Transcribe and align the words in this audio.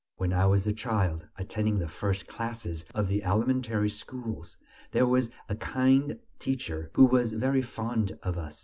When 0.17 0.33
I 0.33 0.47
was 0.47 0.65
a 0.65 0.73
child, 0.73 1.27
attending 1.37 1.77
the 1.77 1.87
first 1.87 2.25
classes 2.25 2.85
of 2.95 3.07
the 3.07 3.21
elementary 3.23 3.87
schools, 3.89 4.57
there 4.93 5.05
was 5.05 5.29
a 5.47 5.55
kind 5.55 6.17
teacher 6.39 6.89
who 6.95 7.05
was 7.05 7.33
very 7.33 7.61
fond 7.61 8.17
of 8.23 8.35
us. 8.35 8.59